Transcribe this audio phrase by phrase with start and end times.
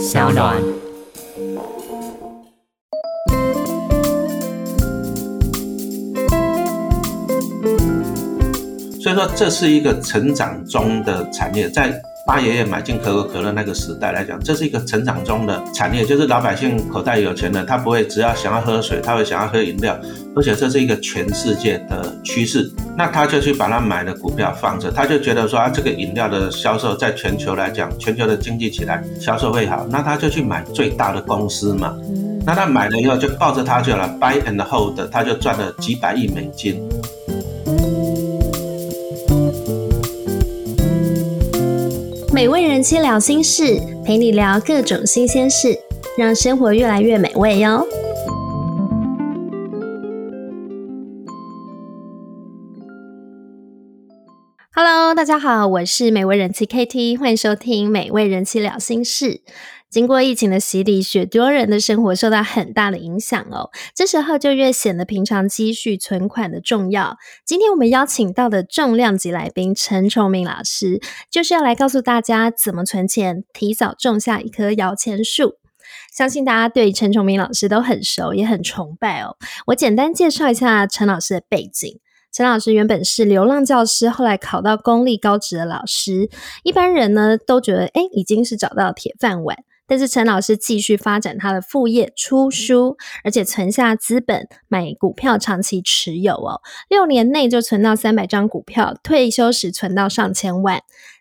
[0.00, 0.56] 小暖。
[9.02, 11.92] 所以说，这是一个成长中的产业，在
[12.26, 19.98] 八爷爷买进可口可乐那个时代来讲，这是一个成长中的产业，就是老百姓口袋有钱了，他不会只要想要喝水，他会想要喝饮料，
[20.34, 22.70] 而且这是一个全世界的趋势，
[23.00, 31.96] 那他就去把他买的股票放着，他就觉得说啊，这个饮料的销售在全球来讲，全球的经济起来销售会好，那他就去买最大的公司嘛，
[32.44, 36.86] 那他买了以后就抱着他就了，buy and hold，他就赚了几百亿美金。
[42.30, 45.74] 美味人妻聊心事，陪你聊各种新鲜事，
[46.18, 47.82] 让生活越来越美味哟。
[54.82, 59.42] Hello，大家好，我是美味人妻 KT，欢迎收听美味人妻聊心事。
[59.90, 63.68] 经过疫情的洗礼，许多人的生活受到很大的影响哦。
[63.94, 67.18] 这时候就越显得平常积蓄存款的重要。
[67.44, 70.98] 今天我们邀请到的重量级来宾陈崇明老师，
[71.30, 75.56] 就是要来告诉大家怎么存钱，提早种下一棵摇钱树。
[76.10, 79.36] 相信大家对陈崇明老师都很熟，也很崇拜哦。
[79.66, 82.00] 我简单介绍一下陈老师的背景。
[82.32, 86.30] 陈老师原本是流浪教师，后来考到公立高职的老师。
[86.62, 89.58] 一般人呢都觉得，哎，已经是找到铁饭碗。
[89.88, 100.80] 但是陈老师继续发展他的副业出书，而且存下资本买股票长期持有哦，六年内就存到三百张股票，退休时存到上千万。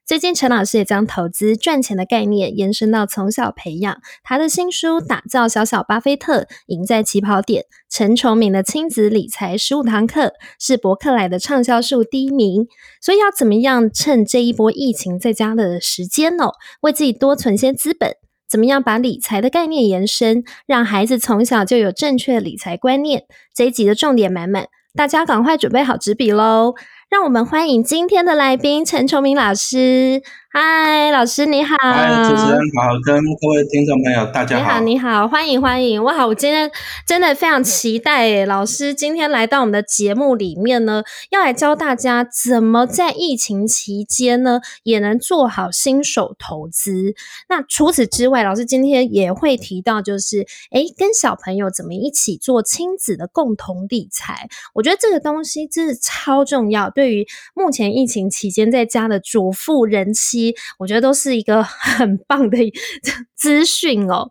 [0.09, 4.01] 最近，陈老师也将投资赚钱的概念延伸到从小培养。
[4.23, 12.65] 他的新书《打造小小巴菲特，赢在起跑点》，陈崇明的亲子理财十五堂课是博客来的畅销书第一名。
[12.99, 16.53] 所以，要怎么样趁这一波疫情在家的时间哦？
[16.81, 18.15] 为自己多存些资本？
[18.49, 23.25] 怎么样把理财的概念延伸，让孩子从小就有正确的理财观念？
[23.53, 26.73] 这一集的重点满满，大家赶快准备好纸笔喽！
[27.09, 30.21] 让我们欢迎今天的来宾陈崇明老师。
[30.51, 31.75] 嗨，老师你好！
[31.79, 34.63] 嗨，主持人好，跟各位听众朋友大家好。
[34.63, 36.03] 你好，你好，欢迎欢迎！
[36.03, 36.71] 哇，我今天
[37.05, 47.13] 真的非常期待诶，老师今天来到我们的节目里面呢，要来教大家怎么在疫情期间呢，也能做好新手投资。
[47.47, 54.49] 那除此之外，老师今天也会提到，就是诶，跟小朋友怎么一起做亲子的共同理财。
[54.73, 60.38] 我觉得这个东西真的超重要，对于目前疫情期间在家的主妇人妻。
[60.77, 62.57] 我觉得都是一个 很棒的
[63.35, 64.29] 资讯哦，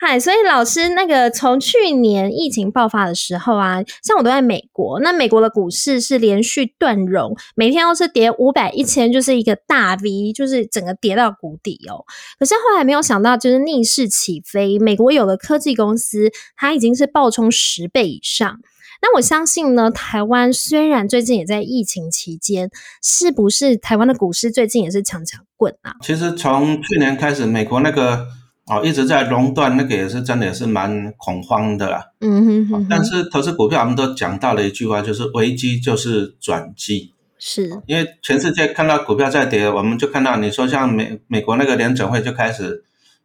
[0.00, 12.04] 嗨，所以老师那个从去年疫情爆发的时候啊，像我都在美国，那美国的股市是连续断融，每天都是跌五百一千，就是一个大 V，就是整个跌到谷底哦。
[12.38, 18.60] 可是后来没有想到，就是逆势起飞，美国有的科技公司它已经是暴冲十倍以上。
[19.04, 22.70] 那我相信呢，台湾虽然最近也在疫情期间，
[23.02, 25.92] 是不是台湾的股市最近也是强强滚啊？
[26.00, 28.26] 其实从去年开始，美国那个
[28.64, 32.02] 哦一直在熔断，那个也是真的也是蛮恐慌的啦。
[32.20, 32.86] 嗯哼哼。
[32.88, 37.12] 但是投资股票，我们都讲到了一句话，就是危机就是转机。
[37.38, 37.82] 是。
[37.86, 42.82] 因为全世界看到股票在跌，我们就看到你说像美美国那个联准会就开始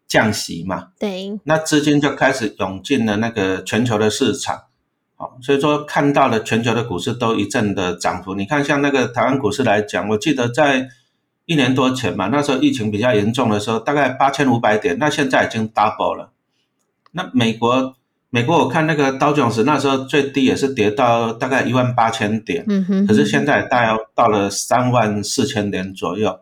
[0.10, 0.90] 降息嘛。
[1.00, 1.40] 对。
[1.46, 4.64] 那资金就开始涌进了那个全球的市场。
[5.22, 8.36] 好，所以说看到了全球的股市都一阵的涨幅。
[8.36, 10.88] 你看，像那个台湾股市来讲，我记得在
[11.44, 16.32] 一年多前嘛，那时候疫情比较严重的时候，大概八千五百点，那现在已经 double 了。
[17.12, 17.96] 那美国，
[18.30, 26.40] 美国我看那个道琼斯那时候最低也是跌到大概一万八千点，嗯哼，可是现在大概到了三万四千点左右。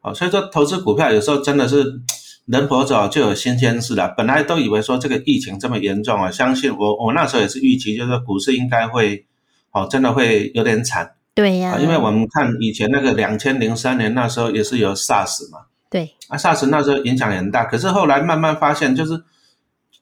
[0.00, 2.00] 好，所以说投资股票有时候真的是。
[2.48, 4.08] 人活着就有新鲜事了。
[4.16, 9.26] 本来都以为说这个疫情这么严重啊，相信我，我那时候也是预期，就是股市应该会，
[9.70, 11.12] 哦，真的会有点惨。
[11.34, 15.66] 对呀，因为我们看以前那个两千零三年那时候也是有 SARS 嘛。
[15.90, 16.14] 对。
[16.28, 19.22] 啊，SARS 那时候影响也很大，可是后来慢慢发现，就是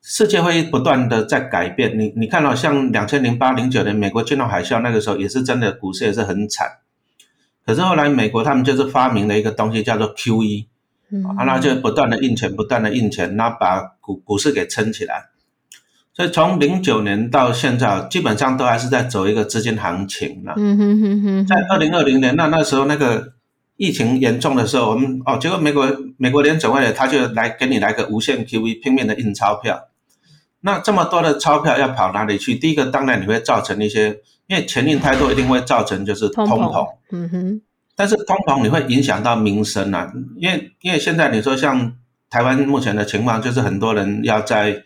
[0.01, 1.99] 世界会不断的在改变。
[1.99, 6.69] 你你看到像两千零八零九年美国金融海啸那个时候也是真的股市也是很惨，
[7.67, 10.67] 可是后来美国他们就是发明了一个东西叫做 QE。
[11.39, 15.27] 啊，那就不断的印钱，不断的印钱，那把股股市给撑起来。
[16.13, 20.55] 所以从零九年到现在，基本上都还是在走一个资金行情了。
[20.57, 21.47] 嗯哼哼哼。
[21.47, 23.35] 在二零二零年，那那时候那个
[23.77, 25.87] 疫情严重的时候，我们哦，结果美国
[26.17, 29.89] 美国联准会他就来给你来个无限 QE，拼命的印钞票。
[30.61, 32.55] 那这么多的钞票要跑哪里去？
[32.55, 36.89] 第一个当然你会造成一些，因为钱印太多，一定会造成就是通膨。
[37.13, 37.61] 嗯哼。
[37.97, 41.97] 但是通膨你会影响到民生啊，因为因为现在你说像。
[42.29, 44.83] 台湾目前的情况就是很多人要在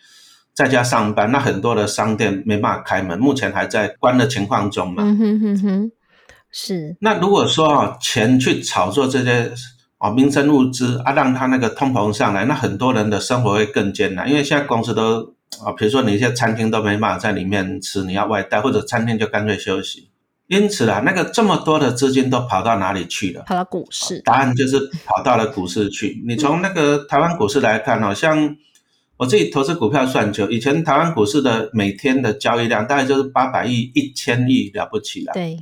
[0.54, 5.02] 在家上班，那很多的商店没办法开门，目前还在关的情况中嘛。
[5.02, 5.92] 嗯哼哼哼，
[6.52, 6.98] 是。
[7.00, 9.50] 那如果说啊，钱去炒作这些
[9.96, 15.34] 啊民生物资啊，让他那个通膨上来，那很多人的生活会更艰难，因为现在公司都
[15.64, 20.09] 啊，比如说你一些餐厅都没办法在里面吃，你要外带，或者餐厅就干脆休息。
[20.50, 23.44] 因此啊，那个这么多的资金都跑到哪里去了？
[23.46, 24.20] 跑到股市。
[24.24, 26.20] 答案就是跑到了股市去。
[26.26, 28.56] 你从那个台湾股市来看哦，像
[29.16, 35.32] 我自己投资股票算久，以前台湾股市的每天的交易量大概就是八百亿、一千亿了不起了。
[35.34, 35.56] 对。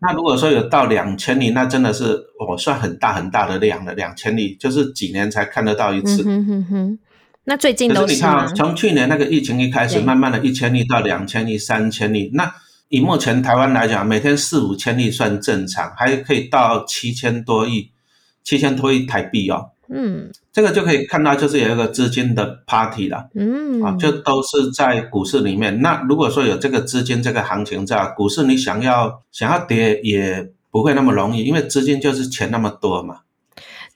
[0.00, 3.94] 那如果说有到两千亿，那真的是我算很大很大的量了。
[3.94, 6.24] 两千亿就是几年才看得到一次。
[6.26, 6.98] 嗯哼哼。
[7.44, 12.52] 那最近都是你看，从去年那个疫情一开始，慢慢的一千亿到两千亿、三千亿，那。
[12.94, 17.90] 以目前台湾来讲，每天四五千亿算正常，还可以到七千多亿，
[18.44, 19.70] 七千多亿台币哦。
[19.88, 23.28] 嗯，这个就可以看到，就是有一个资金的 party 了。
[23.34, 25.80] 嗯，啊，就都是在股市里面。
[25.80, 33.22] 那如果说有这个资金，这个行情在股市，你想要想要跌也不会那么容易，因为资金就是钱那么多嘛。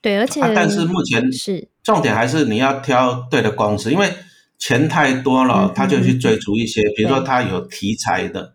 [0.03, 4.13] 对，而且但是目前是重点还是你要挑对的公司，因为
[4.59, 8.55] 钱太多了，他就去追逐一些，比如说他有题材的。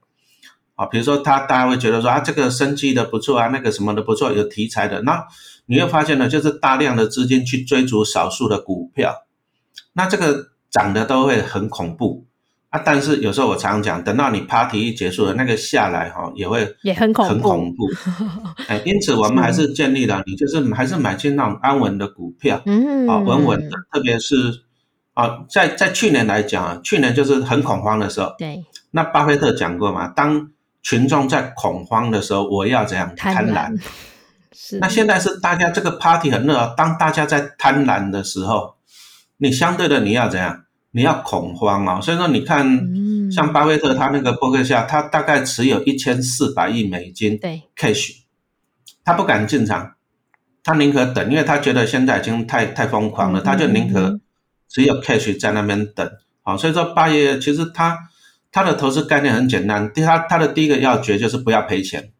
[0.75, 5.23] 啊，比如说他大家会觉得说啊，这个生机的不错啊，那个什么的不错，有题材的，那
[5.67, 9.25] 你会发现呢，就是大量的资金去追逐少数的股票，
[9.93, 12.25] 那这个涨的都会很恐怖
[12.69, 12.81] 啊。
[12.83, 17.87] 但是有时候我常常讲，等到你 party 一结束了，那个下来哈，也会也很恐很恐怖。
[18.67, 24.63] 哎，因此我们还是建立了，你就是还是买进那种安稳的股票，嗯，啊，稳稳的，特别是
[25.13, 30.49] 啊，在在去年来讲啊，去年就是很恐慌的时候，对，那巴菲特讲过嘛，当
[30.83, 33.81] 群众在恐慌的时候，我要怎样贪婪？
[34.53, 34.77] 是。
[34.79, 38.75] 那现在是大家这个 party 很热，当大家在贪婪的时候，
[39.37, 40.65] 你相对的你要怎样？
[40.91, 41.99] 你要恐慌啊！
[41.99, 42.87] 所以说，你看，
[43.31, 48.17] 像巴菲特他那个伯克夏，他大概持有一千四百亿美金对 cash，
[49.03, 49.95] 他不敢进场，
[50.63, 54.19] 他宁可等，因为他觉得现在已经太太疯狂了，他就宁可
[54.69, 56.07] 只有 cash 在那边等。
[56.43, 57.97] 好，所以说八爷其实他。
[58.53, 62.11] 他的投资概念很简单，第他他的第一个要诀就是不要赔钱，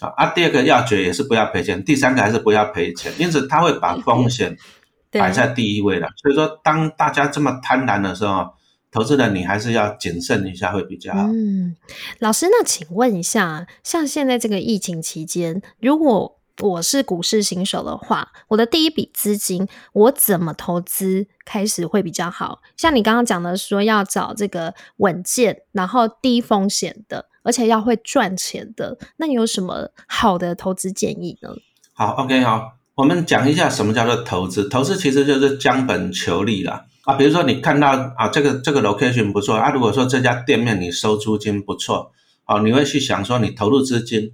[0.00, 4.56] 啊啊，第二个要诀也是不要赔钱，第三个还是不要赔钱，因此他会把风险
[5.10, 6.08] 摆在第一位的。
[6.22, 8.46] 所以说，当大家这么贪婪的时候，
[8.92, 11.24] 投资人你还是要谨慎一下会比较好。
[11.24, 11.74] 嗯，
[12.20, 22.62] 老师，那请问一下，像现在这个疫情期间，如果我是股市新手的话，我的第一笔资金我怎么投资开始会比较好？
[22.76, 31.50] 像你刚刚讲的说要找这个稳健，然后低风险的，而且要会赚钱的，那你有什么好的投资建议呢？
[31.92, 34.66] 好，OK，好，我们讲一下什么叫做投资。
[34.68, 36.86] 投资其实就是将本求利啦。
[37.04, 37.14] 啊。
[37.16, 42.12] 比如说你看到啊，这个这个 location 不错啊，如果说这家店面你收租金不错，
[42.44, 44.32] 啊，你会去想说你投入资金。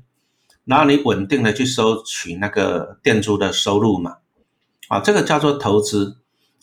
[0.64, 4.18] 然后你稳定的去收取那个店租的收入嘛，
[4.88, 6.18] 啊，这个叫做投资，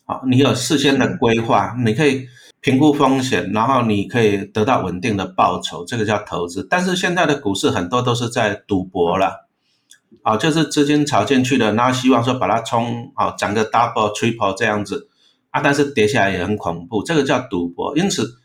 [0.05, 2.25] 啊，你有事先的规划，你可以
[2.61, 6.65] 评估风险，然后你可以得到稳定的报酬，这个叫投资。
[6.69, 9.47] 但是现在的股市很多都是在赌博了，
[10.23, 15.09] 啊，就是资金炒进去的，然后希望说把它冲，啊，涨个 double triple 这样子，
[15.51, 17.97] 啊，但是跌下来也很恐怖，这个叫赌博。
[17.97, 18.35] 因此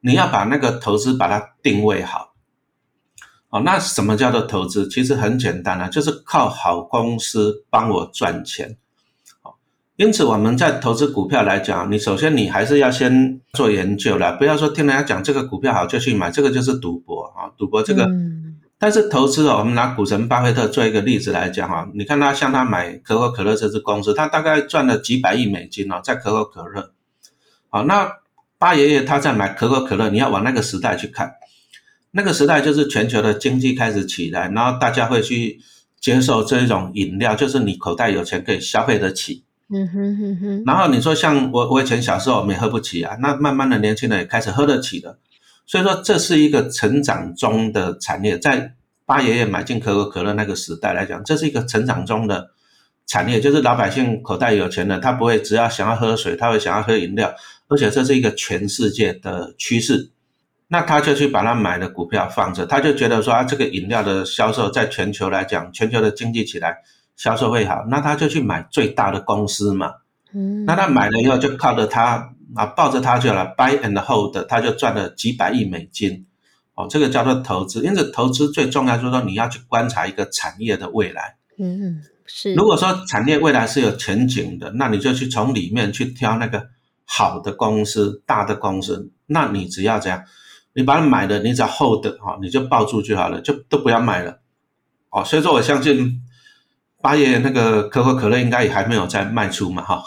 [0.00, 2.33] 你要把那个投资把它定位好。
[3.54, 4.88] 哦，那什么叫做投资？
[4.88, 8.76] 其实很简单啊，就是靠好公司帮我赚钱。
[9.42, 9.56] 好，
[9.94, 17.46] 因此我们在投资股票来讲，你首先你还是要先做研究了，不要说听人家讲这个股票好就去买，这个就是赌博啊！
[17.56, 18.10] 赌博这个，
[18.76, 26.90] 但是投资哦，我们拿股神巴菲特做一个例子来讲啊，你看他像他买可口可乐这支公司，他大概赚了几百亿美金哦，在可口可乐。
[27.70, 28.16] 好，那
[28.58, 31.34] 巴爷爷他在买可口可乐，你要往那个时代去看。
[32.16, 35.60] 那个时代就是全球的经济开始起来，然后大家会去
[36.00, 39.42] 接受这一种饮料，就是你口袋有钱可以消费得起。
[39.68, 40.62] 嗯哼哼哼。
[40.64, 45.18] 然后你说像我，我以前小时候没喝不起啊，那慢慢的年轻人也开始喝得起了。
[45.66, 52.50] 所以说这是一个成长中的产业，在八爷爷买进可口可乐那个时代来讲，这是一个成长中的
[53.06, 57.34] 产业，就是老百姓口袋有钱了，他不会只要想要喝水，他会想要喝饮料，
[57.66, 60.10] 而且这是一个全世界的趋势。
[60.68, 66.78] 那他就去把他买的股票放着，他就觉得说啊，这个饮料的销售在全球来讲，全球的经济起来，
[67.16, 69.92] 销售会好，那他就去买最大的公司嘛。
[70.32, 76.26] 嗯，那他买了以后就靠着他啊，抱着他就了，buy and hold，他就赚了几百亿美金。
[76.74, 77.84] 哦，这个叫做投资。
[77.84, 81.36] 因此，投资最重要就是说你要去观察一个产业的未来。
[81.56, 82.52] 嗯，是。
[82.54, 86.66] 如果说产业未来是有前景的，那你就去从里面去挑那个
[87.04, 90.24] 好的公司、大的公司，那你只要怎样，
[90.74, 94.40] 你把它买的，你只要 hold 哈，你就抱住就好了，就都不要卖了。
[95.10, 96.20] 哦，所以说我相信
[97.00, 100.04] 八爷那个可口可乐应该也还没有在卖出嘛，哈。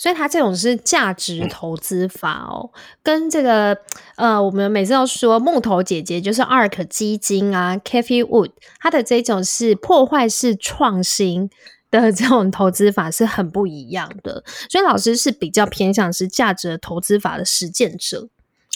[0.00, 2.70] 所以它这种是价值投资法哦，
[3.02, 3.76] 跟这个
[4.14, 11.50] 呃，我们每次都说木头姐姐就是 ARK 基金啊，Cafe Wood，它的这种是破坏式创新
[11.90, 14.44] 的这种投资法是很不一样的。
[14.70, 18.28] 所以老师是比较偏向是价值投资法的实践者，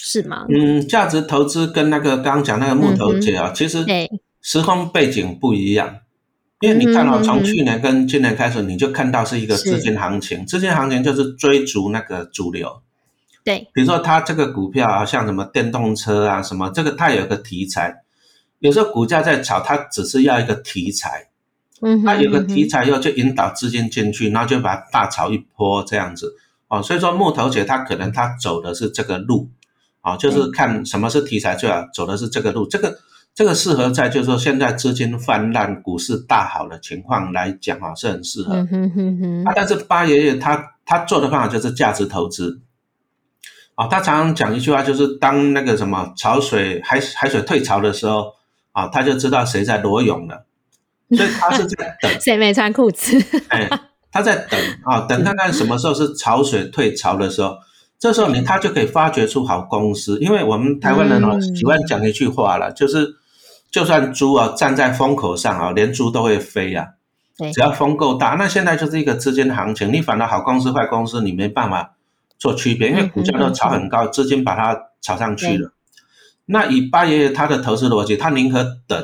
[0.05, 0.45] 是吗？
[0.49, 3.85] 嗯，价值投资跟那个刚刚讲那个木头姐啊，其实
[4.41, 5.99] 时空背景不一样。
[6.59, 12.81] 因为你看到从去年跟今年开始，你就看到是一个资金行情，资金行情就是追逐那个主流。
[13.45, 18.03] 对，比如说它这个股票啊，像什么电动车啊，什么这个它有个题材，
[18.59, 21.29] 有时候股价在炒，它只是要一个题材，
[21.81, 26.35] 嗯，它有个题材后就引导资金进去，然后就把它大炒一波这样子
[26.67, 26.83] 哦。
[26.83, 29.49] 所以说木头姐她可能她走的是这个路，
[30.03, 32.99] 啊，就是看什么是题材最好，走的是这个路，这个。
[33.35, 38.53] 这个适合在就是说现在资金泛滥、股市大好的情况来讲啊，是很适合。
[38.53, 42.61] 啊，但是八爷爷他他做的方法就是价值投资。
[43.73, 48.33] 啊，他常常讲一句话，就是当那个什么潮水海海水退潮的时候，
[48.71, 50.45] 啊，他就知道谁在裸泳了。
[51.09, 53.19] 所以他是在 等谁没穿裤子。
[53.47, 53.67] 哎，
[54.11, 57.57] 他在等啊，等看看什么时候是潮水退潮的时候。
[58.03, 63.15] 这时候你他就可以发掘出好公司，因为我们台湾人哦喜欢讲一句话了，就是。
[63.71, 66.89] 就算猪啊站在风口上啊，连猪都会飞呀。
[67.51, 69.91] 只要风够大，那现在就是一个资金行情。
[69.91, 71.95] 你反而好公司坏公司，你没办法
[72.37, 75.73] 做区别，因为股价都炒很高，资金把它炒上去了。
[76.45, 79.03] 那以八爷爷他的投资逻辑，他宁可等，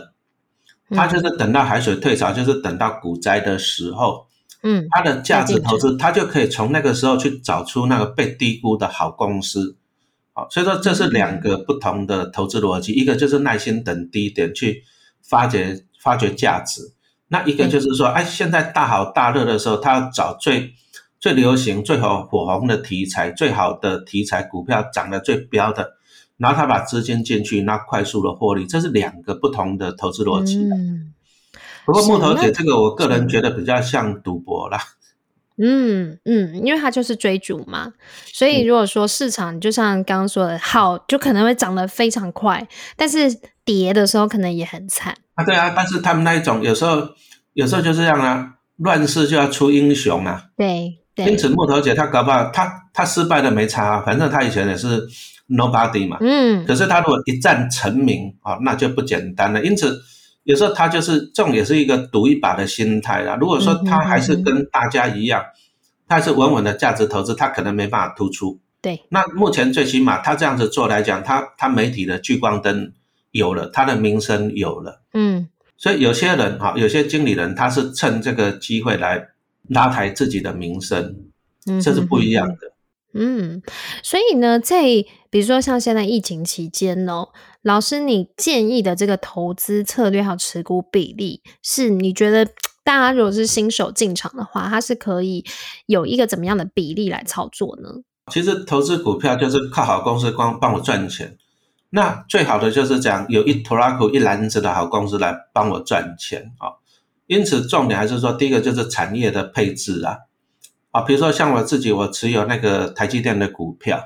[0.91, 4.27] 他就是等到海水退潮，就是等到股灾的时候。
[4.61, 9.77] 嗯，他的价值投资，他就可以从那个时候去找出那个被低估的好公司。
[10.33, 14.83] 好所以说这是两个不同的投资逻辑，一个就是耐心等低点去
[15.21, 16.93] 发掘发掘价值，
[17.27, 20.71] 那一个就是说，哎，现在大好大热的时候，他要找最
[21.19, 25.91] 最流行、最好火红的题材，最好的题材股票涨得最标的，
[26.37, 30.57] 然后他把资金进去，那快速的获利，这是两个不同的投资逻辑。
[30.57, 31.13] 嗯，
[31.91, 34.79] 不过木头姐这个，我个人觉得比较像赌博啦。
[35.61, 37.91] 嗯嗯，因为它就是追逐嘛，
[38.31, 42.65] 所以如果说市场就像刚刚说的，好就可能会涨得非常快，
[42.95, 43.27] 但是
[43.65, 45.43] 跌的时候可能也很惨啊。
[45.43, 47.09] 对啊，但是他们那一种有时候
[47.53, 50.45] 有时候就是这样啊，乱世就要出英雄啊。
[50.55, 55.05] 对，因此木头姐她搞不好她她失败的没差，啊反正她以前也是
[55.49, 56.15] nobody 嘛。
[56.21, 56.65] 嗯。
[56.65, 59.61] 可是她如果一战成名啊，那就不简单了。
[59.65, 59.99] 因此。
[60.43, 63.35] 有时候他就是这种，也是一个赌一把的心态啦。
[63.39, 65.43] 如果说他还是跟大家一样，
[66.07, 68.59] 他是稳稳的价值投资，他可能没办法突出。
[68.81, 72.93] 对，那目前最起码他这样子做来讲，他他媒体的聚光灯
[73.31, 75.01] 有了，他的名声有了。
[75.13, 79.27] 嗯，所以有些人哈，有些经理人他是趁这个机会来
[79.67, 81.15] 拉抬自己的名声，
[81.83, 82.57] 这是不一样的。
[83.13, 83.61] 嗯，
[84.01, 84.83] 所以呢，在
[85.29, 87.25] 比如说像现在疫情期间呢，
[87.63, 92.45] 老师你建议的这个投资策略还有持股比例，是你觉得
[92.83, 95.45] 大家如果是新手进场的话，它是可以
[95.85, 97.89] 有一个怎么样的比例来操作呢？
[98.31, 101.37] 其实投资股票就是靠好公司光帮我赚钱，
[101.89, 106.73] 那最好的就是讲有一拖拉库一篮子的好公司来帮我赚钱啊。
[107.27, 110.17] 因此重点还是说，第一个就是产业的配置啊。
[110.91, 114.03] 啊，比如说像我自己，我持有那个台积电的股票，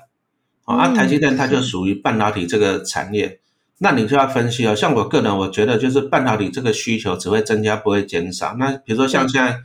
[0.65, 3.39] 啊，台积电它就属于半导体这个产业，
[3.83, 4.73] 那你就要分析哦。
[4.73, 8.55] 像我个人，我觉得就是半导体这个需求只会增加，不会减少。
[8.57, 9.59] 那比如说像现在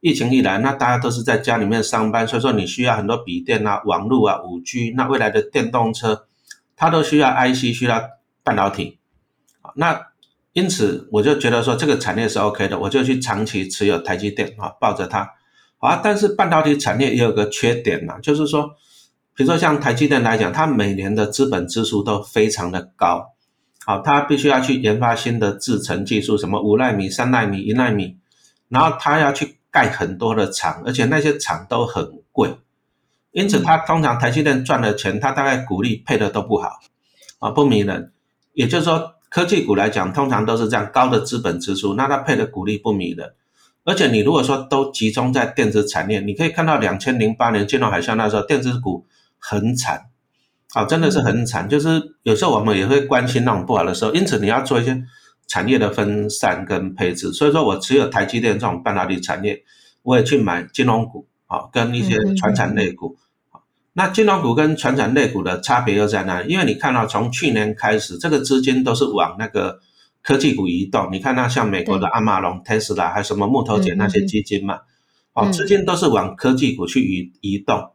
[0.00, 6.26] 疫情一来，那大家都是在家里面上班，所以说你需要很多笔电啊、网络啊、五 G，那未来的电动车
[6.74, 8.02] 它都需要 IC，需要
[8.42, 8.98] 半导体。
[9.76, 10.08] 那
[10.52, 15.30] 因此我就觉得说这个产业是 OK 的，我就去长期持有台积电啊，抱着它。
[15.78, 18.70] 啊，但是半导体产业也有个缺点呐，就是说，
[19.34, 23.31] 比如说像台积电来讲，它每年的资本支出都非常的高，
[23.84, 28.16] 好，他必须要去研发新的制程技术，什么五纳米、三纳米、一纳米，
[28.68, 32.56] 然后他要去盖很多的厂，而且那些厂都很贵，
[33.32, 36.78] 因此他通常台积电赚的钱，他大概股利配的都不好，
[37.40, 38.12] 啊，不迷人。
[38.52, 43.34] 也就是说，科技股来讲，通常都是这样高的资本支出，那它配的股利不迷人。
[43.84, 49.06] 而且你如果说都集中在电子产业，你可以看到两千零八年金融海啸那时候，电子股
[49.38, 50.10] 很惨，
[50.74, 51.68] 啊，真的是很惨。
[51.68, 55.02] 就是有时候我们也会关心那种不好的时候，因此你要做一些
[55.46, 57.32] 产业的分散跟配置。
[57.32, 59.62] 所以说我持有台积电这种半导体产业，
[60.02, 63.16] 我也去买金融股啊，跟一些传产类股。
[63.92, 66.50] 那金融股跟传产类股的差别又在哪里？
[66.50, 69.80] 因为你看到从去年开始，这个资金都是往那个
[70.22, 71.10] 科技股移动。
[71.12, 74.78] 你看那像美国的阿马龙、特斯拉，还有什么木头姐那些基金嘛，
[75.34, 77.90] 哦，资金都是往科技股去移移动。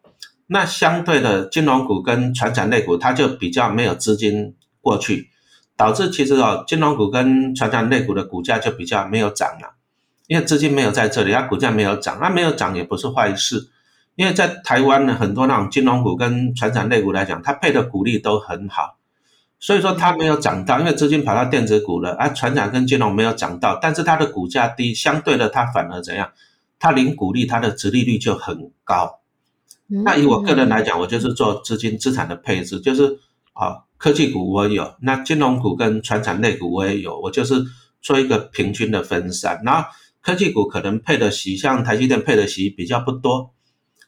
[0.48, 5.30] 那相对的金融股跟传产类股，它就比较没有资金过去，
[5.75, 9.75] 导致其实哦，金融股跟传产类股的股价就比较没有涨了，
[10.27, 13.70] 因为资金没有在这里，它股价没有涨，那没有涨也不是坏事。
[14.16, 18.98] 因为在台湾呢，很多那种金融股跟传产类股来讲，它配的股利都很好，
[19.60, 26.32] 所以说它没有涨到，因为资金跑到电子股了，而传产跟金融没有涨到，但是它的股价低，相对的它反而怎样？
[26.80, 29.20] 它零股利，它的殖利率就很高。
[29.88, 33.20] 那以我个人来讲，我就是做资金资产的配置，就是
[33.53, 37.56] 啊，科技股我有，那金融股跟传产类股我也有，我就是
[38.01, 39.88] 做一个平均的分散，然后
[40.22, 43.53] 科技股可能配的息，像台积电配的息比较不多。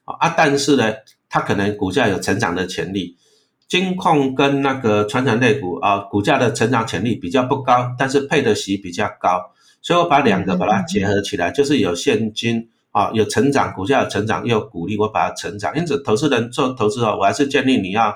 [0.04, 0.92] 啊，但是呢，
[1.30, 3.16] 它可能股价有成长的潜力，
[3.68, 9.40] 金控跟那个传产类股啊，股价的成长潜力比较不高，但是配的息比较高，
[9.84, 15.76] 所以我把两个把它结合起来，就是有现金啊，有成长，股价有成长，又有股利，我把它成长。
[15.78, 18.16] 因此，投资人做投资哦，我还是建议你要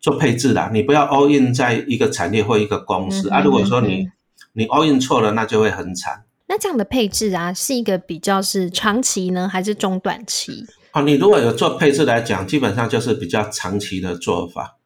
[0.00, 3.40] 做配置的，你不要 all in 在一个产业或一个公司啊。
[3.40, 4.08] 如果说你
[4.52, 6.24] 你 all in 错了，那就会很惨。
[6.48, 10.66] 那这样的配置啊，是一个比较是长期呢，还是中短期？
[10.92, 14.76] 哦，你如果有做配置来讲，基本上就是比较长期的做法，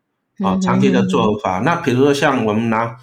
[0.45, 1.61] 啊，长期的做法。
[1.65, 2.95] 那比如说像我们拿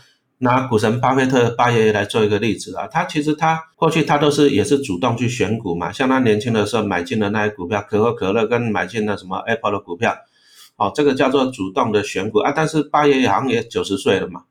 [0.41, 10.15] 拿股神巴菲特巴爷爷来做一个例子啊，他其实他过去他都是也是主动去选股嘛，像他年轻的时候买进的那些股票，可口可乐跟买进的什么 Apple 的股票，
[10.77, 12.51] 哦，这个叫做主动的选股啊。
[12.55, 14.43] 但是巴爷爷好像也九十岁了嘛，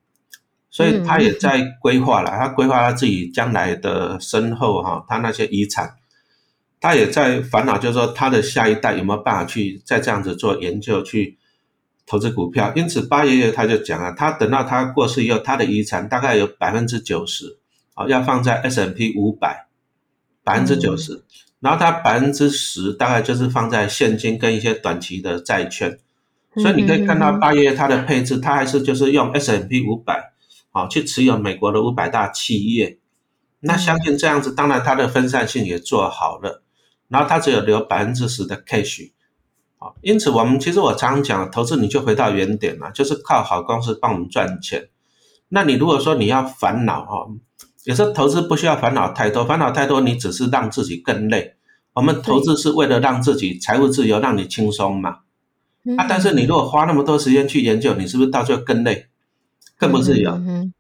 [0.70, 5.94] 所以他也在规划了，他规划他自己将来的身后哈，他那些遗产。
[6.82, 11.36] 他也在烦恼，就是说他的下一代有没有办法去再这样子做研究，去
[12.10, 12.72] 投资股票。
[12.74, 17.56] 因此，八爷爷他就讲了，他等到他过世以后，他的遗产大概有百分之九十
[17.94, 19.68] 啊，要放在 S M P 五百，
[20.42, 21.22] 百分之九十，
[21.60, 25.96] 然后他百分之十大概就是放在现金跟一些短期的债券。
[26.56, 30.32] 所以你可以看到八爷爷他的配置，他还是就是用 S M P 五百
[30.72, 32.98] 啊去持有美国的五百大企业。
[33.60, 36.64] 那相信这样子，当然他的分散性也做好了。
[37.06, 39.10] 然后他只有留百分之十的 cash，
[39.82, 44.90] 好，因此我们其实我常常讲，投资你就回到原点了，就是靠好公司帮我们赚钱。
[45.48, 47.24] 那你如果说你要烦恼啊，
[47.84, 51.54] 有时候投资不需要烦恼太多，烦恼太多你只是让自己更累。
[51.94, 55.20] 我们投资是为了让自己财务自由，让你轻松嘛。
[55.96, 59.06] 啊，但是你如果花那么多时间去研究，你是不是到最后更累，
[59.78, 60.38] 更不自由？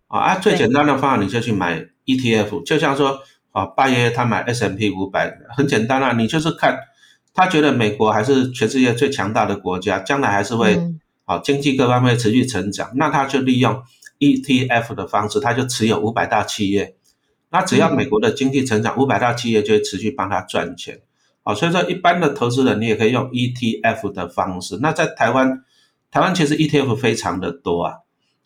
[0.08, 3.20] 啊啊，最简单的方法你就去买 ETF，就像说。
[3.52, 6.78] 啊，八爷他买 S M P 五百很简单啊，你就是看
[7.32, 10.78] 他觉得美国还是全世界最强大的国家，将来还是会
[11.24, 13.82] 啊经济各方面持续成长，那他就利用
[14.18, 16.96] E T F 的方式，他就持有五百大企业，
[17.50, 21.00] 那只要美国的经济成长，五百大企业就会持续帮他赚钱。
[21.42, 24.78] 啊，所以说一般的投资人你也可以用 E T F 的方式。
[24.82, 25.64] 那在台湾，
[26.10, 27.94] 台湾其实 E T F 非常的多啊，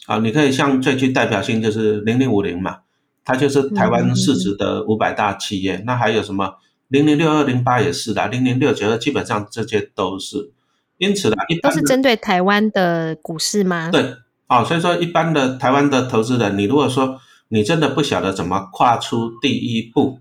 [0.07, 2.79] 啊，你可以像最具代表性就是零零五零嘛。
[3.27, 6.57] 它就是台湾市值的五百大企业，那还有什么
[6.89, 10.53] 零零六二零八也是的，零零六九二基本上这些都是，
[10.99, 13.91] 因此呢，一都是针对台湾的股市吗？
[13.91, 14.15] 对，
[14.49, 20.21] 哦，所以说一般的台湾的投资人，你如果说你真的不晓得怎么跨出第一步，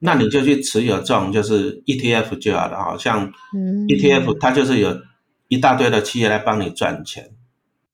[0.00, 4.98] 那你就去持有这种就是 ETF 就好了，好像 ETF 它就是有
[5.48, 7.30] 一大堆的企业来帮你赚钱。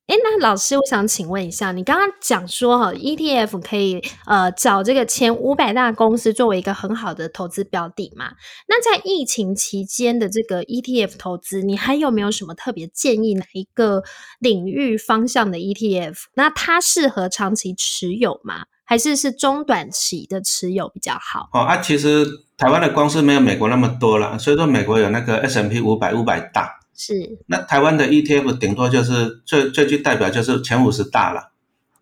[0.09, 8.31] 哎，那老师，我想请问一下，你刚刚讲说哈，ETF 可以呃找这个前五百大公司作为一个很好的投资标的嘛？
[8.67, 14.03] 那在疫情期间的这个 ETF 投资，你还有没有什么特别建议哪一个
[14.39, 16.15] 领域方向的 ETF？
[16.33, 18.65] 那它适合长期持有吗？
[18.87, 21.51] 还是是中短期的持有比较好？
[21.53, 26.78] 哦啊，其实台湾的公司没有美国那么多了，所以说美国有那个 S M P 五百五百大。
[27.01, 31.53] 是，那台湾的 ETF 顶多就是最最具代表就是前五十大了，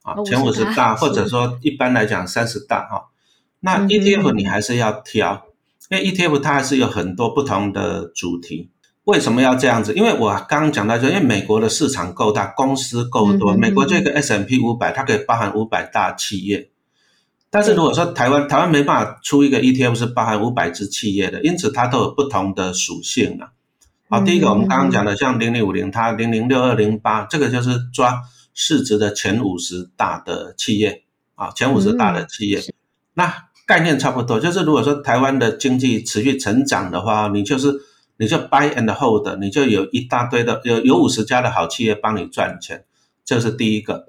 [0.01, 3.09] 啊，前五十大或者说一般来讲三十大哈。
[3.61, 5.49] 那 ETF 你还是要挑，
[5.91, 8.71] 因为 ETF 它还是有很多不同的主题。
[9.05, 9.93] 为什么要这样子？
[9.93, 16.71] 因为我刚刚讲到，就因为美国的市场够大，公司够多，美国这个 S M P 五百它可以包含五百大企业。
[17.51, 23.53] 但是如果说台湾台湾没办法出一个 ETF 是包含五百只企业的，因此它都有不同的属性啊。
[24.09, 28.23] 好，第一个我们刚刚讲的，像零零五零，它零零六二零八，这个就是抓
[28.55, 31.03] 市值的前五十大的企业，
[31.35, 32.63] 啊，前五十大的企业。
[33.15, 37.75] 那概念差不多，就是如果说台湾的经济持续成长的话，你就是
[38.17, 42.85] 你就 buy and hold，你就有一大堆的有有五十家的好企业帮你赚钱，
[43.25, 44.07] 这是第一个。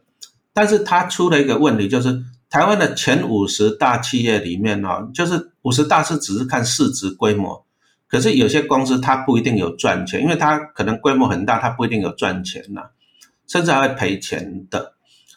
[0.53, 7.65] 但是它出了一个问题，就是台湾的前五十大企业里面呢，就是五十大是只是看市值规模，
[8.07, 12.81] 可是有些公司它不一定有赚钱，因为它可能规模很大，它不一定有赚钱呐，
[13.47, 14.93] 甚至还会赔钱的。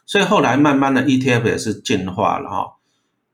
[0.06, 2.66] 所以后来慢慢的 ETF 也是进化了哈。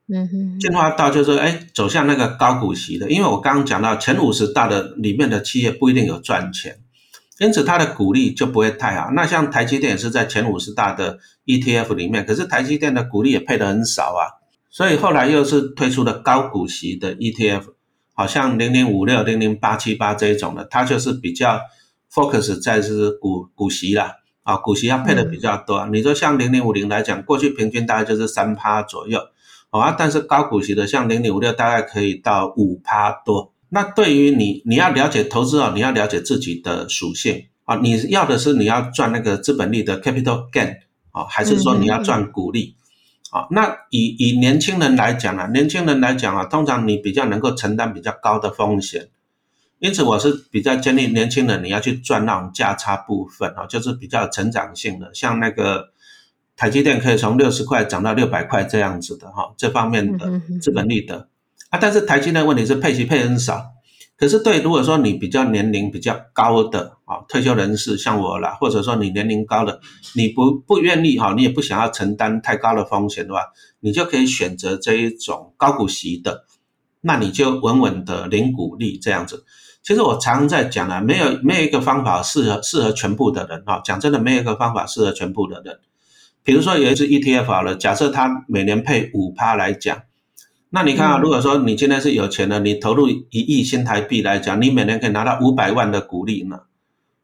[0.09, 6.79] 嗯哼，进化到就是哎，走向那个高股息的，因为我刚刚讲到前五十大的里面的企业不一定有赚钱，
[7.41, 9.11] 因此它的股利就不会太好。
[9.11, 14.39] 那像台积电也是在前五十大的 ETF 里面，可是台积电的股利也配的很少啊，
[14.71, 17.63] 所以后来又是推出了高股息的 ETF，
[18.17, 21.61] 好像零零五六、零零八七八这一种的，它就是比较
[22.11, 25.87] focus 在是股股息啦，啊，股息要配的比较多。
[25.93, 29.21] 你说像零零五零来讲，过去平均大概就是三趴左右。
[29.69, 33.53] 好啊，但是高股息的像零零五六大概可以到五趴多。
[33.69, 37.77] 那对于你，你要了解投资哦，你要了解自己的属性啊。
[37.83, 40.77] 你要的是你要赚那个资本利的 capital gain
[41.11, 42.77] 啊，还是说你要赚股利
[43.37, 43.47] 啊？
[43.51, 49.09] 那以以年轻人来讲啊，年轻人来讲啊，通常你比较能够承担比较高的风险，
[49.79, 55.91] 因此我是比较建议年轻人你要去赚那种价差部分啊，就是比较成长性的，像那个。
[56.59, 61.29] 台积电可以从六十块涨到六百块这样子的哈，这方面的资本利得
[61.69, 63.73] 啊，但是台积电问题是配息配很少，
[64.19, 69.81] 可是对如果说你比较年龄比较高的啊退休人士像我啦，或者说你年龄高的，
[70.15, 73.43] 你不不愿意哈，你也不想要承担太高的风险的话，
[73.81, 76.45] 你就可以选择这一种高股息的，
[77.03, 79.45] 那你就稳稳的领股利这样子。
[79.83, 85.79] 其实我常在讲啊，没有没有一个方法适合适合全部的人哈，讲真的，没有一个方法适合全部的人。
[86.43, 90.03] 比如说有一只 ETF 好了，假设它每年配五趴来讲，
[90.77, 96.61] 那你看啊，如果说你今天是有钱的，你投入一亿新台币来讲，你每年可以拿到五百万的股利呢，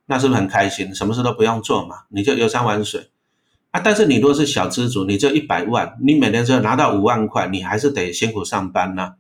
[0.06, 0.94] 那是不是很开心？
[0.94, 3.10] 什么事都不用做嘛，你就游山玩水
[3.70, 3.78] 啊。
[3.84, 9.16] 但是你如果是小资主，你就一百万，你每年只有拿到五万块，你还是得辛苦上班呢。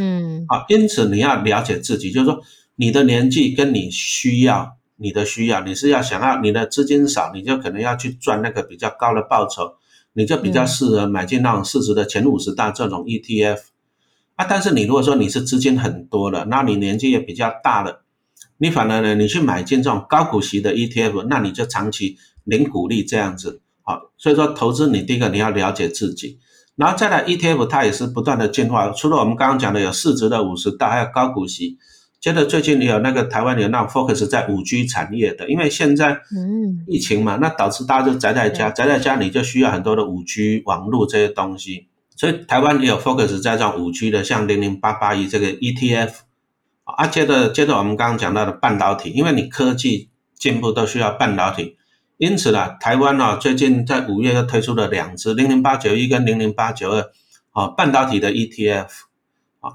[0.00, 2.40] 嗯，好，因此你要了解自己，就是说
[2.74, 4.74] 你的年纪跟你需要。
[4.98, 9.74] 你的需要，你是要想要你的资金少，你就可能要去赚那个比较高的报酬，
[10.14, 13.58] 你就比较适合买进那种市值的前五十大这种 ETF
[14.36, 14.46] 啊。
[14.48, 18.04] 但是你如果说你是资金很多的，那你年纪也比较大了，
[18.58, 24.12] 你反而呢，你去买进这种高股息的 ETF，那你就长期零股利这样子好。
[24.16, 26.38] 所以说投资你第一个你要了解自己，
[26.76, 31.76] 然后再来 ETF 它也是不断的进化，除了我们刚刚讲的有市值的五十大，还有高股息。
[32.18, 46.10] 接着最近有那个台湾有那种 focus 在五 G 产业的，因为现在嗯疫情嘛，那导致大家就宅在家，宅在家你就需要很多的五 G 网络这些东西，所以台湾也有 focus 在这种五 G 的，像零零八八一这个 ETF
[46.84, 47.06] 啊。
[47.06, 51.76] 接着接着我们刚刚讲到的半导体，因为你科技进步都需要半导体，
[52.16, 57.12] 因此呢，台湾呢最近在五月又推出了两只零零八九一跟零零八九二
[57.52, 58.88] 啊半导体的 ETF。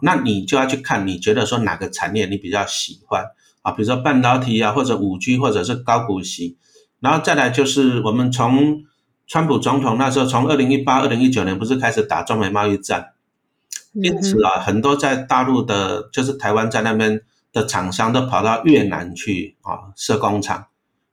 [0.02, 3.26] 那你就要去看，你觉得说哪个产业你比较喜欢
[3.62, 3.74] 啊？
[3.74, 6.58] 比如说半导体啊，或者五 G，或者是高股息，
[7.02, 8.84] 然后再来就是我们从
[9.32, 13.14] 川普总统那时候，从二零一八、二零一九年不是开始打中美贸易战，
[13.94, 17.22] 因此啊，很多在大陆的，就是台湾在那边
[17.54, 20.66] 的厂商都跑到越南去啊设工厂。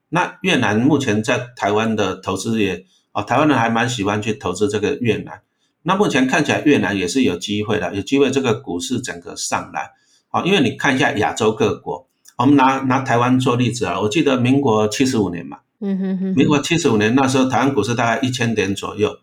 [0.09, 5.41] 那越南目前在台湾的投资也啊，台湾人还蛮喜欢去投资这个越南。
[5.83, 9.91] 那目前看起来越南也是有机会的，有机会这个股市整个上来，
[10.27, 12.05] 啊，因为你看一下亚洲各国，
[12.37, 19.17] 我们拿拿台湾做例子啊，我记得民国七十五年嘛，嗯哼哼，民国七十五年那时候台湾股市大概一千点左右。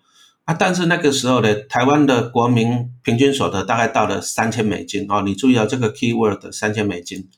[0.45, 5.05] 啊，但是那个时候呢，台湾的国民平均所得大概到了三千美金。
[5.09, 7.29] 哦，你注意到这个 key word 三千美金，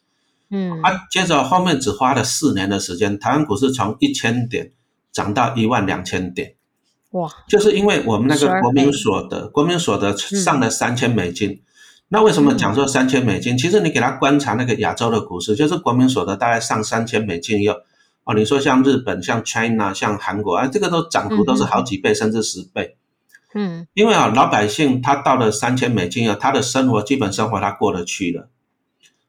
[0.50, 4.72] 嗯，啊，接着后面只花了四年的时间，台湾股市从一千点
[5.10, 6.54] 涨到一万两千点。
[7.12, 11.62] 哇，就是因为我们那个国民所得，国民所得上了三千美金。
[12.10, 13.56] 那为什么讲说三千美金？
[13.56, 17.76] 其实你给他观察那个亚洲的股市，就是国民所得大概上三千美金以后，
[18.28, 22.98] 哦，你说像日本、像 China、像韩国啊，这个都涨幅都是好几倍甚至十倍。
[23.54, 28.50] 嗯，因为啊，老百姓他到了三千美金以后，他的生活基本生活他过得去了。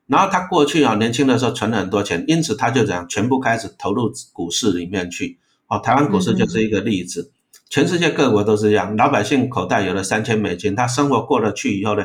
[0.08, 5.40] 然后他过去啊，年轻的时候存了很多钱，因此他就这样全部开始投入股市里面去。
[5.68, 7.32] 哦，台湾股市就是一个例子。
[7.70, 12.04] 全世界各国都是这样，老百姓口袋有了三千美金，他生活过得去以后呢，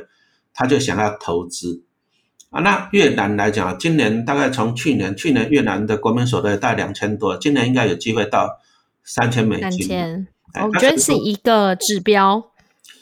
[0.52, 1.83] 他就想要投资
[2.55, 2.62] 啊。
[2.62, 8.61] 那越南来讲，今年大概从去年，去年越南的国民所得大概两千多，今年应该有机会到
[9.03, 9.87] 三千美金。
[9.87, 10.27] 三千，
[10.62, 12.51] 我觉得是一个指标。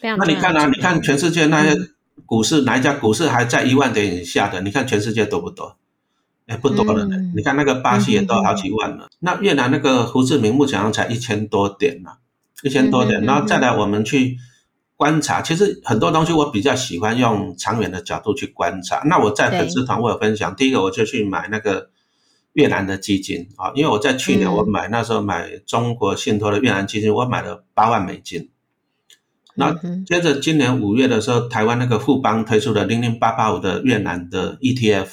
[0.01, 1.79] 那你看啊，你看全世界那些
[2.27, 4.61] 股市，哪一家股市还在一万点以下的？
[4.62, 5.77] 你看全世界多不多？
[6.49, 7.17] 哎，不多了呢。
[7.17, 9.09] 嗯你看那个巴西也都好几万了。
[9.21, 12.11] 那越南那个胡志明目前才一千多点呢、
[12.65, 13.23] 一千多点。
[13.23, 14.37] 然后再来我们去
[15.03, 19.03] 观察，其实很多东西我比较喜欢用长远的角度去观察。
[19.05, 21.91] 那我在粉丝团我有分享，第一个我就去买那个
[22.53, 24.55] 越南的基金啊，因为我在去年嗯。
[24.55, 28.51] 我买、那时候买中国信托的越南基金，我买了八万美金。
[29.57, 29.75] 那
[30.07, 35.09] 接着今年五月的时候，台湾那个富邦推出了零零八八五的越南的 ETF，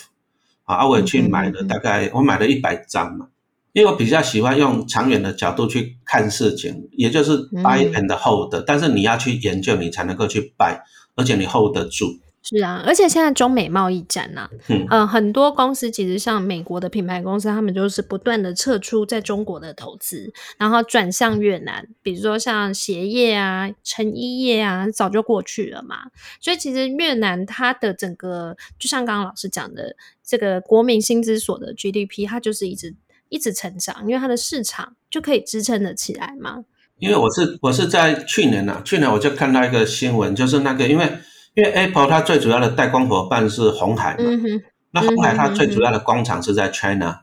[0.65, 3.30] 啊，我也去买嗯了，大概我买了一百张嘛，
[3.73, 10.79] 因为我比较喜欢用长远的角度去看事情，也就是 buy 嗯 and hold，、但是你要去研究，你才能够去 buy，
[11.15, 12.19] 而且你 hold 得住。
[12.41, 25.97] 是啊，而且现在中美贸易战呐、嗯呃，很多公司其实像美国的品牌公司，他们就是不断的撤出在中国的投资，然后转向越南，比如说像鞋业啊、成衣业啊，早就过去了嘛。
[26.39, 32.95] 所以其实越南它的整个，就像刚刚老师讲的，这个国民薪资所的 GDP，它就是一直
[33.29, 36.65] 一直成长，因为它的市场就可以支撑得起来嘛。
[36.97, 41.05] 因为我是我是在去年呐、去年我就看到一个新闻，就是那个因为
[41.53, 44.61] 因为 Apple 它最主要的代工伙伴是红海嘛，嗯，
[44.91, 47.21] 那红海它最主要的工厂是在 China。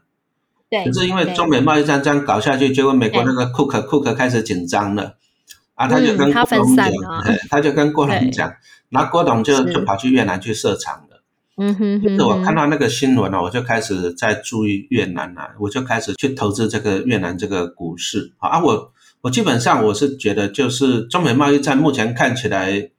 [0.71, 0.85] 对。
[0.85, 5.17] 可是因为中美贸易战这样搞下去，结果美国那个 Cook Cook 开始紧张了，
[5.75, 6.91] 啊，他就跟郭董讲
[7.51, 8.55] 他就跟郭董讲，
[8.89, 11.06] 然后郭董就就跑去越南去设厂了。
[11.57, 18.33] 嗯哼哼就是我看，到那个新闻呢，我就开始在注意越南了，我就开始去投资这个越南这个股市。
[18.39, 18.93] 啊啊，我
[19.23, 22.91] 我基本上我是觉得，就是中美贸易战目前看起来，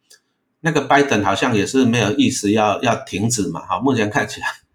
[0.61, 4.66] 那个拜登好像也是没有意思要要停止嘛，好，目前看起来，然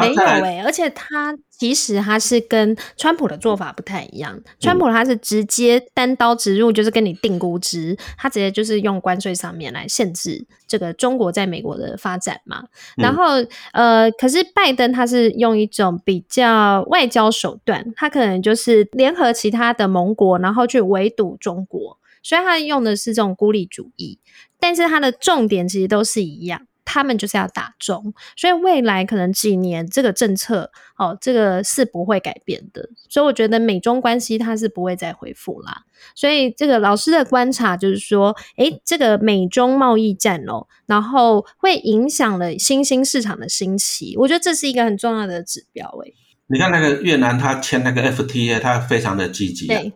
[0.00, 4.40] 没有诶、而且他其实他是跟川普的做法不太一样。
[4.58, 12.64] 川普他是直接单刀直入，就是跟你定估值，他直接就是用关税上面来限制这个中国在美国的发展嘛。
[12.96, 13.24] 然后
[13.72, 21.98] 呃，可是拜登他是用一种比较外交手段，他可能就是联合其他的盟国，然后去围堵中国。
[22.22, 24.18] 所以他用的是这种孤立主义，
[24.58, 28.14] 但是他的重点其实都是一样，他们就是要打中。
[28.36, 32.88] 所以未来可能几年这个政策哦，这个是不会改变的。
[33.08, 35.82] 所以我觉得美中关系它是不会再恢复啦。
[36.14, 45.88] 所以这个老师的观察就是说，诶，这个美中贸易战哦，然后会影响了新兴市场的兴起，我觉得这是一个很重要的指标。
[46.04, 46.14] 诶，
[46.48, 49.80] 你看那个越南，他签那个 FTA，他非常的积极、啊。
[49.80, 49.92] 对，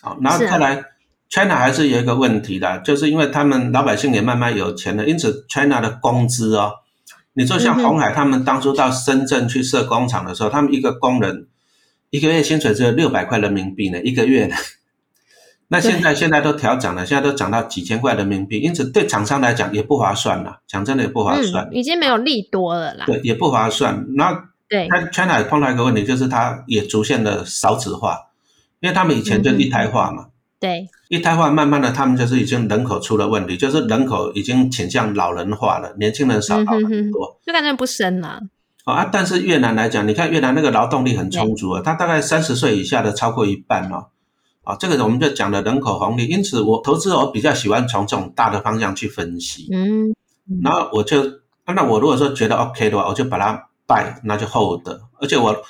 [0.00, 0.82] 好，然后是啊再来、
[1.32, 6.74] China 还是有一个问题的，就是因为他们老百姓也慢慢有钱了，因此 China 的工资哦，
[7.32, 11.48] 你说像红海他们当初到深圳去设工厂的时候，他们一个工人
[12.10, 14.54] 一个月薪水只有六百块人民币呢，一个月呢。
[15.68, 23.06] 那现在现在都调涨了，现在都涨到几千块人民币，因此对厂商来讲也不划算了，讲真的也不划算，嗯，已经没有利多了啦。
[23.06, 24.04] 对，也不划算。
[24.16, 28.18] 那对，它 China 也碰到一个问题，就是它也逐渐的少子化，
[28.80, 30.26] 因为他们以前就一台化嘛，
[30.62, 37.40] 对，一胎化慢慢的他们就是已经人口出了问题，就是人口已经倾向老人化了，年轻人少，了很多。
[37.44, 38.40] 就感觉不深啦。
[38.84, 44.06] 哦啊，但是越南来讲，你看越南那个劳动力很充足啊，他大概三十岁以下的超过一半哦。
[44.62, 49.66] 啊，这个我们就讲了人口红利，因此我投资我比较喜欢从这种大的方向去分析。
[49.72, 50.14] 嗯，
[50.62, 51.20] 然后我就，
[51.64, 54.88] 啊那我如果说觉得 OK 的话，我就把它 buy，那就 hold。
[55.20, 55.60] 而且我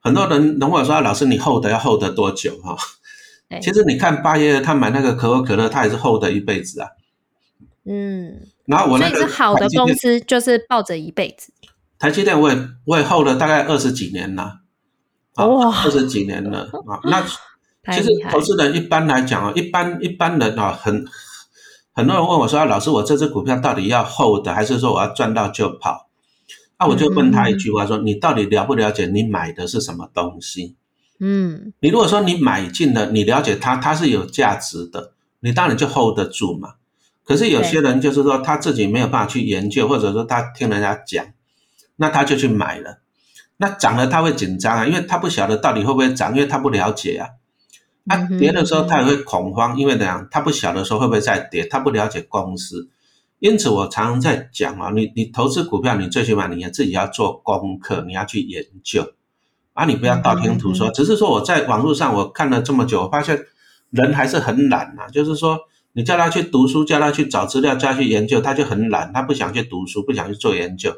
[0.00, 3.01] 很多人问我说，啊老师你 hold 要 hold 多久哈、对
[3.60, 6.88] 其实你看八月他买那个可口可乐，他也是 hold 一辈子啊。
[7.84, 11.52] 嗯，然后我那个所以是好的公司就是抱着一辈子。
[11.98, 14.60] 台积电我也我也 hold 了大概二十几年了，
[15.34, 17.00] 啊，哇二十几年了啊。
[17.04, 17.24] 那
[17.92, 21.04] 其实投资人一般来讲啊，一般一般人啊，很
[21.92, 26.08] 很多人问我说，啊、老师我这只股票到底要 hold 还是说我要赚到就跑？
[26.78, 30.76] 那、我就问他一句话说，你到底了不了解你买的是什么东西？
[31.18, 36.74] 嗯，你如果说你买进了，你了解它，它是有价值的，你当然就 hold 得住嘛。
[37.24, 41.24] 可是有些人就是说他自己没有办法去研究，或者说他听人家讲，
[41.96, 42.98] 那他就去买了。
[43.58, 47.28] 那涨了他会紧张啊，因为他不晓得到底会不会涨，因为他不了解啊。
[48.02, 50.26] 那跌的时候他也会恐慌，因为怎样？
[50.32, 52.90] 他不晓得说会不会再跌，他不了解公司。
[53.38, 59.12] 因此我常常在讲啊，你你投资股票，你最起码你要自己要做功课，你要去研究
[59.74, 60.90] 啊，你不要道听途说。
[60.90, 63.46] 只是说我在网络上我看了这么久，我发现
[63.90, 65.58] 人还是很懒呐、就是说
[65.92, 70.94] 你叫他去读书，叫他去找资料，叫他去研究，他就很懒，他不想去读书，不想去做研究，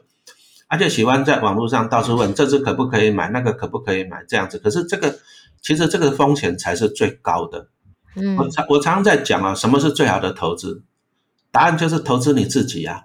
[0.69, 4.59] 他就喜欢在网络上到处问这只可不可以买，那个可不可以买这样子。
[4.59, 5.19] 可是这个
[5.63, 7.69] 其实这个风险才是最高的。
[8.17, 10.83] 嗯我常我常常在讲啊，什么是最好的投资？
[11.51, 13.03] 答案就是投资你自己啊！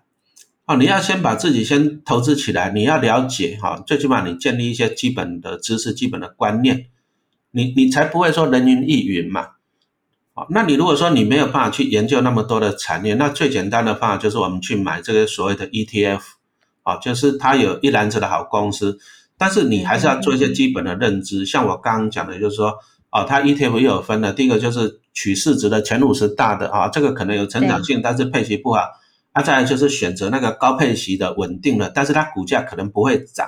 [0.70, 6.86] 哦，你要先把自己先投资起来，你要了解哈，最起码你建立一些基本的知识、基本的观念，
[7.50, 9.48] 你你才不会说人云亦云嘛。
[10.36, 16.20] 哦，那你如果说你没有办法去研究那么多的产业，那最简单的方法就是我们去买这个所谓的 ETF，
[16.84, 19.00] 哦，就是它有一篮子的好公司，
[19.40, 21.48] 但是你还是要做一些基本的认知。
[21.48, 22.76] 像我刚刚讲的，就是说，
[23.10, 28.84] 哦，它 ETF 又有分的，第一个就是取市值的前五十大的啊，这个可能有成长性，但是配息不好。
[29.40, 33.48] 啊，再来就是选择那个高配息的、稳定的，但是它股价可能不会涨。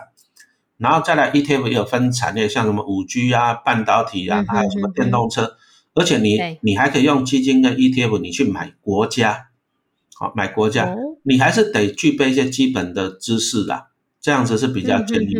[0.77, 5.57] 然后再来 ETF 也有分产业，像什么五 G 啊、半导体啊，还有什么电动车。
[5.93, 9.47] 而且你你还可以用基金跟 ETF，你去买国家，
[10.15, 13.87] 好买国家，你还是得具备一些基本的知识啦，
[14.21, 15.35] 这样子是比较建议。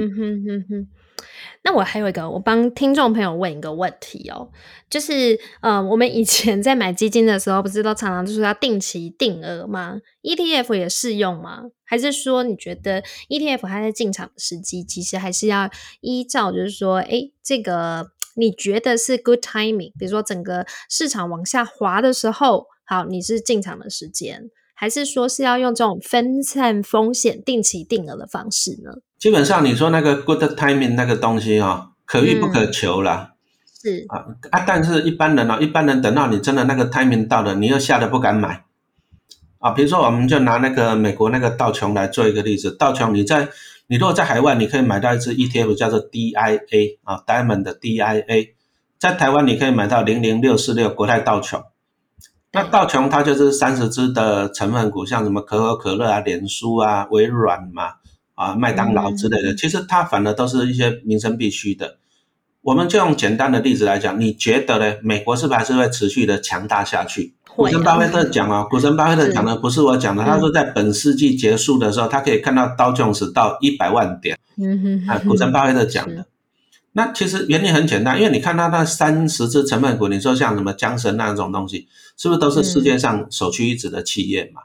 [1.64, 4.50] 那我还有一个，我帮听众朋友问一个问题哦，
[4.90, 11.64] 就是呃，我们以前在买基金的时候，不是都常常就是要定期定额吗？ETF 也适用吗？
[11.86, 15.70] 还是说你觉得 ETF 它在进场时机，其实还是要
[16.02, 18.12] 依照就是说，哎，这个。
[18.34, 19.92] 你觉得是 good timing？
[20.00, 28.94] 比如说整个市场往下滑的时候，好，你是进场的时间，还是说是要用这种分散风险、定期定额的方式呢？
[29.22, 33.34] 基本上你说那个 good timing 那个东西啊，可遇不可求啦。
[33.80, 38.64] 是啊啊，但是一般人呢，一般人等到你真的那个 timing 到了，你又吓得不敢买
[39.60, 39.70] 啊。
[39.70, 43.48] 比如说，我们就拿那个美国那个道琼来做一个例子，道琼你在。
[43.88, 48.52] 你如果在海外，你可以买到一只 ETF，叫做 DIA 啊，Diamond 的 DIA，
[48.98, 51.62] 在台湾你可以买到零零六四六国泰道琼。
[52.54, 57.96] 那道琼它就是三十只的成分股，像什么可口可乐啊、脸书啊、微软嘛、
[58.36, 61.98] 啊麦当劳之类的，其实它反而都是一些民生必须的。
[62.62, 64.98] 我们就用简单的例子来讲，你觉得呢？
[65.02, 67.34] 美国是不是还是会持续的强大下去？
[67.56, 74.38] 股神巴菲特讲啊，股神巴菲特讲的不是我讲的，他说在本世纪结束的时候，他可以看到刀琼斯到一百万点。
[74.58, 76.28] 嗯哼，啊，股神巴菲特讲的。
[76.94, 84.62] 那其实原理很简单，因为你看他那三十只成分股，你说像什么江神那种东西，是不是都是世界上首屈一指的企业嘛？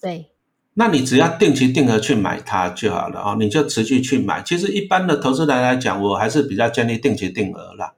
[0.00, 0.30] 对。
[0.78, 4.42] 那你只要定期定额去买它就好了哦，你就持续去买。
[4.42, 7.92] 其实一般的投资人来讲，我还是比较建议定期定额啦。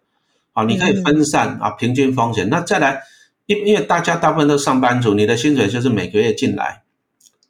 [0.53, 2.49] 好，你可以分散啊，平均风险。
[2.49, 3.03] 那再来。
[3.51, 6.83] 因因为大家大部分都上班族，你的薪水就是每个月进来，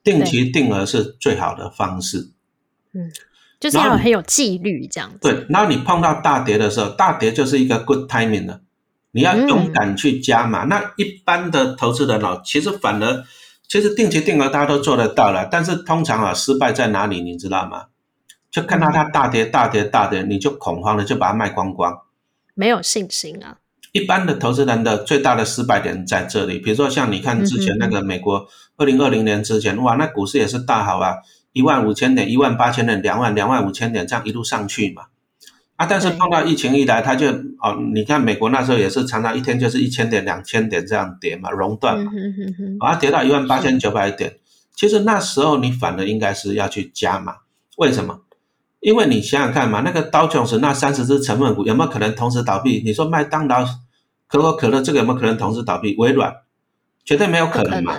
[0.04, 2.30] 定期定额是最好的方式。
[2.92, 3.10] 嗯，
[3.58, 5.10] 就是要很有纪律这样。
[5.20, 8.60] 对，然后你碰到大跌的时候，大跌就是一个 good timing 了，
[9.10, 10.62] 你要勇敢去加码。
[10.66, 13.24] 那一般的投资人哦，其实反而
[13.68, 17.20] 其实定期定额大家都做得到了，但是通常啊，失败在哪里？
[17.20, 17.84] 你知道吗？
[18.50, 21.94] 就看到它大跌、大跌、大跌，你就恐慌了，就把它卖光光，
[22.54, 23.58] 没有信心啊。
[23.92, 31.16] 一般的投资人的最大的失败点在这里，比如说像你看之前那个美国二零二零年之前，哇，那股市也是大好啊，
[31.52, 35.04] 一万五千点、一万八千点、两万、两万五千点这样一路上去嘛，
[35.78, 37.28] 啊，但是碰到疫情一来，它就
[37.62, 42.10] 哦，你看美国那时候也是常常一天就是一千点、两千点这样跌嘛，熔断嘛，
[42.80, 44.34] 啊，跌到一万八千九百点，
[44.74, 47.36] 其实那时候你反而应该是要去加嘛，
[47.76, 48.22] 为什么？
[48.80, 52.82] 因为你想想看嘛，那个道琼斯那三十只成分股有没有可能同时倒闭？
[52.84, 53.64] 你说麦当劳、
[54.26, 55.94] 可口可乐这个有没有可能同时倒闭？
[55.96, 56.32] 微软。
[57.04, 57.94] 绝对没有可能嘛。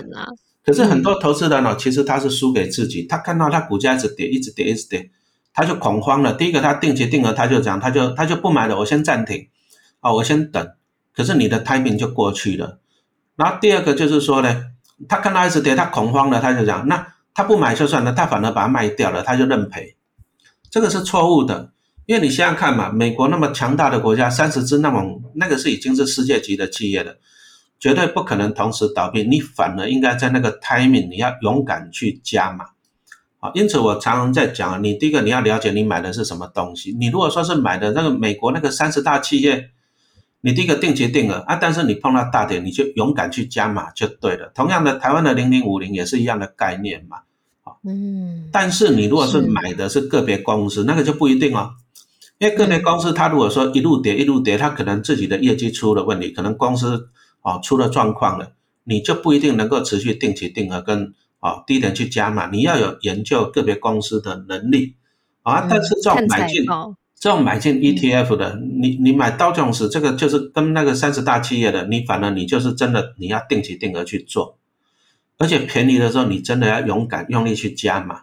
[0.63, 5.09] 可是很多投资人哦，其实他是输给自己，他看到他股价一直跌，一直跌，一直跌，
[5.59, 6.31] 他就恐慌了。
[6.31, 9.49] 第一个，他定期定额，他就讲，他就他就不买了，我先暂停，
[9.99, 10.71] 啊，我先等。
[11.13, 12.79] 可是你的 timing 就过去了。
[13.35, 14.67] 然后第二个就是说呢，
[15.09, 19.97] 他看到一直跌，他恐慌了，他就讲，那他不买就算了，他反而把它卖掉了，他就认赔。
[20.71, 21.73] 这个是错误的，
[22.05, 27.17] 因为你想想看嘛，美国那么强大的国家，三十只那种那个是已经是世界级的企业了，
[27.77, 29.23] 绝对不可能同时倒闭。
[29.23, 32.63] 你反而应该在那个 timing，你要勇敢去加嘛。
[33.39, 36.95] 啊，因此我常常在讲，你第一个你要了解你买的是什么东西。
[36.99, 39.69] 你如果说是买的那个美国那个三十大企业，
[40.41, 44.51] 你第一个定期定额啊，但是你碰到大点，你就勇敢去加码就对了。
[44.53, 47.19] 同样的，台湾的零零五零也是一样的概念嘛。
[47.85, 51.71] 嗯，但是你如果是买的是个别公司，那个就不一定哦，
[52.39, 57.07] 因为个别公司它如果说一路跌一路跌，它可能自己的业绩出了问题，可能公司
[57.41, 58.51] 啊出了状况了，
[58.83, 64.95] 你就不一定能够持续定期定额跟啊低点去加码，你要有研究个别公司的能力
[65.43, 65.67] 啊。
[65.69, 66.65] 但是这种买进
[67.19, 74.57] 这种买进 ETF 的，你你买道琼斯这个就是跟那个三十大企业的，你反而你就是真的你要定期定额去做。
[75.37, 78.21] 而且便宜的时候，你真的要勇敢用力去加嘛？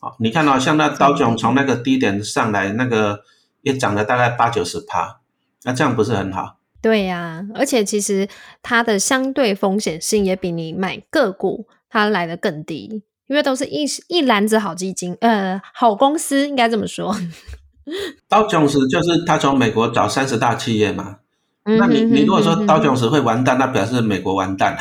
[0.00, 3.22] 好，你看到像那刀炯从那个低点上来，那个
[3.62, 5.20] 也涨了大概八九十趴，
[5.64, 6.58] 那这样不是很好？
[6.80, 8.28] 对呀，而且其实
[8.62, 17.14] 它的相对风险性也比你买个股它来的更低，因为都是一一篮子好基金，呃，好公司应该这么说。
[18.28, 21.16] 道琼斯就是他从美国找三十大企业嘛，
[21.64, 24.78] 那你你如果说道琼斯会完蛋，那表示美国完蛋了。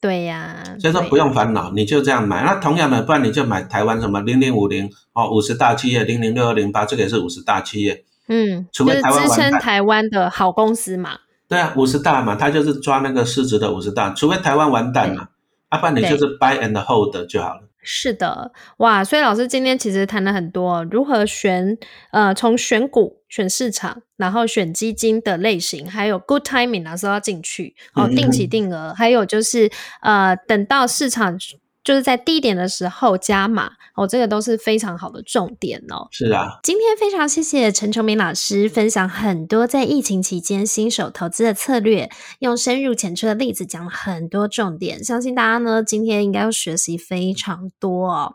[0.00, 2.44] 对呀，所以说不用烦恼，你就这样买。
[2.44, 8.04] 那同样的，不然你就买台湾什么零零五零哦，五十大企业零零六二零八，这个也是五十大企业。
[8.28, 11.20] 嗯，就是支撑台湾的好公司嘛。
[11.48, 15.28] 对啊，五十大嘛，他就是抓那个市值的五十大，除非台湾完蛋嘛，
[15.74, 17.68] 要不然你就是 buy and hold 就好了。
[17.86, 21.76] 是的，哇，所以老师今天其实谈了很多如何选，
[22.12, 29.70] 呃，从选股、选市场，然后选基金的类型，还有 good timing 哪时候要进去，哦，定期定额，还有就是
[30.00, 31.38] 呃，等到市场。
[31.84, 36.08] 就是在低点的时候加码哦，这个都是非常好的重点哦。
[36.10, 48.32] 是啊，今天非常谢谢陈崇明老师分享很多在疫情期间新手投资的策略，用深入浅出的例子讲了很多重点，相信大家呢今天应该要学习非常多哦。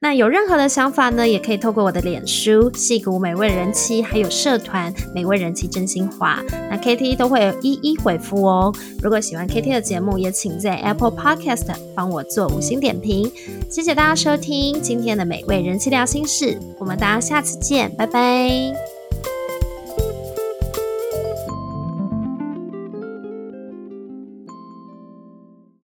[0.00, 8.74] 那有任何的想法呢，也可以透过我的脸书戏骨美味人妻，还有社团美味人妻真心话，那 K T 都会一一回复哦。
[9.02, 12.85] 如果喜欢 K T 的节目，也请在 Apple Podcast 帮我做五星点。
[12.86, 13.28] 点评，
[13.68, 18.95] 谢谢大家收听今天的美味人气聊心事，我们大家下次见，拜拜。